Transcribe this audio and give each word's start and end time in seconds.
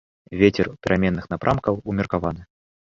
Вецер 0.43 0.71
пераменных 0.87 1.31
напрамкаў, 1.37 1.81
умеркаваны. 1.95 2.41